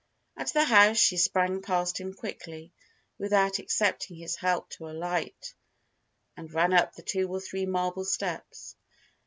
At 0.35 0.51
the 0.51 0.63
house 0.63 0.97
she 0.97 1.15
sprang 1.15 1.61
past 1.61 1.99
him 1.99 2.11
quickly, 2.15 2.73
without 3.19 3.59
accepting 3.59 4.17
his 4.17 4.35
help 4.37 4.67
to 4.71 4.89
alight, 4.89 5.53
and 6.35 6.51
ran 6.51 6.73
up 6.73 6.93
the 6.95 7.03
two 7.03 7.29
or 7.31 7.39
three 7.39 7.67
marble 7.67 8.03
steps. 8.05 8.75